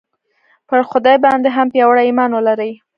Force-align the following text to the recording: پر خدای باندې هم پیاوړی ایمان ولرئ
پر 0.69 0.79
خدای 0.89 1.17
باندې 1.25 1.49
هم 1.55 1.67
پیاوړی 1.73 2.03
ایمان 2.07 2.31
ولرئ 2.33 2.71